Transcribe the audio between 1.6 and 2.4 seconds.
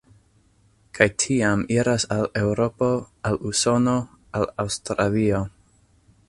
iras al